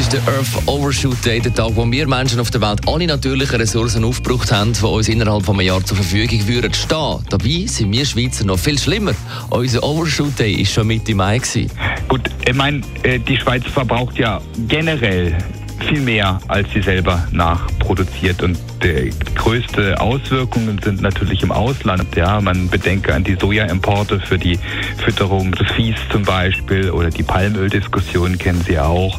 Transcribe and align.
ist 0.00 0.14
der 0.14 0.20
Earth 0.28 0.66
Overshoot 0.66 1.22
Day, 1.26 1.40
der 1.40 1.52
Tag, 1.52 1.72
wo 1.74 1.84
wir 1.90 2.08
Menschen 2.08 2.40
auf 2.40 2.50
der 2.50 2.62
Welt 2.62 2.80
alle 2.88 3.06
natürlichen 3.06 3.56
Ressourcen 3.60 4.02
aufgebraucht 4.02 4.50
haben, 4.50 4.72
die 4.72 4.82
uns 4.82 5.08
innerhalb 5.08 5.44
von 5.44 5.56
einem 5.56 5.66
Jahr 5.66 5.84
zur 5.84 5.98
Verfügung 5.98 6.48
würden 6.48 6.72
stehen. 6.72 7.18
Dabei 7.28 7.66
sind 7.66 7.92
wir 7.92 8.06
Schweizer 8.06 8.46
noch 8.46 8.58
viel 8.58 8.78
schlimmer. 8.78 9.12
Unser 9.50 9.82
Overshoot 9.82 10.38
Day 10.38 10.58
war 10.58 10.64
schon 10.64 10.86
Mitte 10.86 11.14
Mai. 11.14 11.36
Gewesen. 11.36 11.70
Gut, 12.08 12.22
ich 12.46 12.54
meine, 12.54 12.80
äh, 13.02 13.18
die 13.18 13.36
Schweiz 13.36 13.64
verbraucht 13.66 14.16
ja 14.16 14.40
generell 14.68 15.36
viel 15.84 16.00
mehr, 16.00 16.40
als 16.48 16.70
sie 16.72 16.82
selber 16.82 17.26
nachproduziert. 17.32 18.42
Und 18.42 18.58
die 18.82 19.10
größte 19.34 20.00
Auswirkungen 20.00 20.80
sind 20.82 21.02
natürlich 21.02 21.42
im 21.42 21.52
Ausland. 21.52 22.16
Ja, 22.16 22.40
man 22.40 22.68
bedenke 22.68 23.14
an 23.14 23.24
die 23.24 23.36
Sojaimporte 23.38 24.20
für 24.20 24.38
die 24.38 24.58
Fütterung 24.98 25.52
des 25.52 25.70
Viehs 25.72 25.96
zum 26.10 26.22
Beispiel 26.22 26.90
oder 26.90 27.10
die 27.10 27.22
Palmöldiskussion 27.22 28.38
kennen 28.38 28.62
Sie 28.66 28.78
auch. 28.78 29.18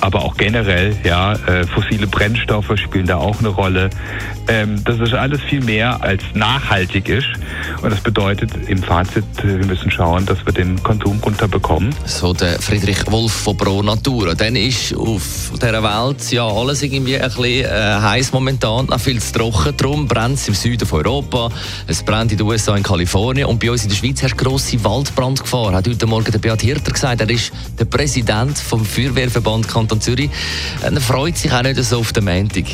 Aber 0.00 0.22
auch 0.22 0.36
generell, 0.36 0.96
ja, 1.04 1.32
äh, 1.32 1.66
fossile 1.66 2.06
Brennstoffe 2.06 2.72
spielen 2.76 3.06
da 3.06 3.16
auch 3.16 3.38
eine 3.38 3.48
Rolle. 3.48 3.90
Ähm, 4.48 4.82
das 4.84 4.98
ist 5.00 5.14
alles 5.14 5.40
viel 5.42 5.62
mehr 5.62 6.02
als 6.02 6.22
nachhaltig 6.34 7.08
ist. 7.08 7.28
Und 7.82 7.90
das 7.90 8.00
bedeutet 8.00 8.50
im 8.68 8.82
Fazit, 8.82 9.24
wir 9.42 9.66
müssen 9.66 9.90
schauen, 9.90 10.26
dass 10.26 10.44
wir 10.44 10.52
den 10.52 10.82
Konsum 10.82 11.20
runterbekommen. 11.24 11.94
So 12.04 12.32
der 12.32 12.60
Friedrich 12.60 13.10
Wolf 13.10 13.32
von 13.32 13.56
Pro 13.56 13.82
Natura. 13.82 14.34
Dann 14.34 14.56
ist 14.56 14.94
auf 14.96 15.52
dieser 15.54 15.82
Welt 15.82 15.91
ja 16.30 16.46
alles 16.46 16.82
irgendwie 16.82 17.18
ein 17.18 17.22
bisschen 17.22 17.64
äh, 17.64 17.68
heiß 17.68 18.32
momentan, 18.32 18.88
auch 18.90 18.98
viel 18.98 19.20
zu 19.20 19.32
trocken. 19.32 19.74
Darum 19.76 20.08
brennt 20.08 20.36
es 20.36 20.48
im 20.48 20.54
Süden 20.54 20.86
von 20.86 21.04
Europa, 21.04 21.50
es 21.86 22.02
brennt 22.02 22.32
in 22.32 22.38
den 22.38 22.46
USA, 22.46 22.76
in 22.76 22.82
Kalifornien 22.82 23.46
und 23.46 23.60
bei 23.60 23.70
uns 23.70 23.82
in 23.82 23.90
der 23.90 23.96
Schweiz 23.96 24.22
herrscht 24.22 24.38
grosse 24.38 24.82
Waldbrandgefahr. 24.82 25.72
Hat 25.72 25.86
heute 25.86 26.06
Morgen 26.06 26.30
der 26.30 26.38
Beat 26.38 26.62
Hirter 26.62 26.92
gesagt, 26.92 27.20
er 27.20 27.28
ist 27.28 27.52
der 27.78 27.84
Präsident 27.84 28.56
vom 28.56 28.84
Feuerwehrverband 28.84 29.68
Kanton 29.68 30.00
Zürich. 30.00 30.30
Er 30.82 30.98
freut 31.00 31.36
sich 31.36 31.52
auch 31.52 31.62
nicht 31.62 31.82
so 31.82 31.98
auf 31.98 32.12
den 32.12 32.24
Montag. 32.24 32.64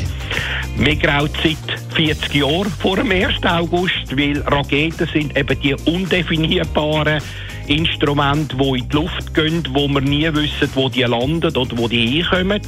Mir 0.77 0.95
graut 0.95 1.31
seit 1.43 1.78
40 1.93 2.33
Jahren 2.35 2.71
vor 2.79 2.95
dem 2.95 3.11
1. 3.11 3.43
August, 3.43 4.15
weil 4.17 4.39
Raketen 4.41 5.07
sind 5.11 5.37
eben 5.37 5.59
die 5.59 5.73
undefinierbaren 5.73 7.21
Instrumente, 7.67 8.55
die 8.55 8.79
in 8.79 8.89
die 8.89 8.95
Luft 8.95 9.33
gehen, 9.33 9.63
wo 9.73 9.87
wir 9.87 10.01
nie 10.01 10.33
wissen, 10.33 10.69
wo 10.75 10.89
die 10.89 11.03
landen 11.03 11.55
oder 11.55 11.77
wo 11.77 11.87
die 11.87 12.21
hinkommen. 12.21 12.61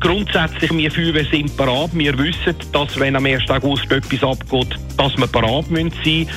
Grundsätzlich, 0.00 0.70
wir 0.72 0.90
Feuerwehr 0.90 1.24
sind 1.24 1.56
parat. 1.56 1.90
Wir 1.94 2.18
wissen, 2.18 2.54
dass 2.72 2.98
wenn 2.98 3.16
am 3.16 3.26
1. 3.26 3.48
August 3.48 3.90
etwas 3.90 4.22
abgeht, 4.22 4.78
dass 4.96 5.16
wir 5.16 5.26
parat 5.26 5.66
sein 5.66 5.84
müssen. 5.84 6.28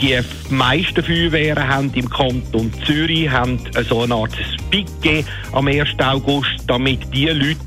Die 0.00 0.20
meisten 0.50 1.02
Feuerwehren 1.02 1.68
haben 1.68 1.92
im 1.94 2.10
Kanton 2.10 2.72
Zürich 2.84 3.30
haben 3.30 3.58
so 3.88 4.02
eine 4.02 4.14
Art 4.14 4.36
gegeben 4.70 5.26
am 5.52 5.68
1. 5.68 5.88
August, 5.98 6.64
damit 6.66 7.00
die 7.14 7.26
Leute 7.26 7.58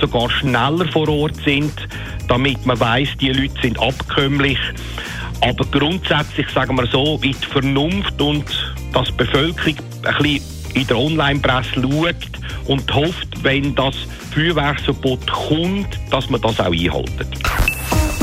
sogar 0.00 0.30
schneller 0.30 0.86
vor 0.92 1.08
Ort 1.08 1.36
sind, 1.44 1.72
damit 2.28 2.64
man 2.66 2.78
weiß, 2.78 3.08
die 3.20 3.30
Leute 3.30 3.54
sind 3.62 3.78
abkömmlich. 3.80 4.58
Aber 5.40 5.64
grundsätzlich 5.66 6.48
sagen 6.50 6.76
wir 6.76 6.86
so, 6.86 7.18
wie 7.20 7.32
die 7.32 7.46
Vernunft 7.46 8.20
und 8.20 8.44
dass 8.92 9.08
die 9.08 9.12
Bevölkerung 9.14 9.76
ein 10.04 10.22
bisschen 10.22 10.54
in 10.74 10.86
der 10.86 10.98
Online-Presse 10.98 11.82
schaut 11.82 12.16
und 12.66 12.94
hofft, 12.94 13.28
wenn 13.42 13.74
das 13.74 13.94
Feuerwerksverbot 14.32 15.30
kommt, 15.30 15.98
dass 16.10 16.30
man 16.30 16.40
das 16.40 16.58
auch 16.60 16.66
einhält. 16.66 17.26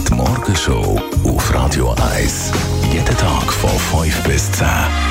Die 0.10 0.14
Morgenshow 0.14 1.02
auf 1.24 1.54
Radio 1.54 1.96
1. 2.16 2.52
Jeden 2.92 3.18
Tag 3.18 3.54
von 3.54 3.70
5 4.04 4.24
bis 4.24 4.52
10. 4.52 5.11